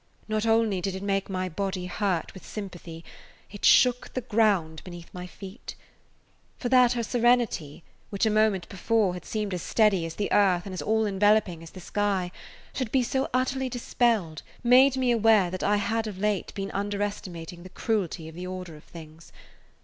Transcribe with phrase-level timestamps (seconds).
[0.27, 3.05] Not only did it make my body hurt with sympathy;
[3.51, 5.75] it shook the ground beneath my feet.
[6.57, 10.65] For that her serenity, which a moment before had seemed as steady as the earth
[10.65, 12.31] and as all enveloping as the sky,
[12.73, 17.61] should be so utterly dispelled made me aware that I had of late been underestimating
[17.61, 19.31] the cruelty of the order of things.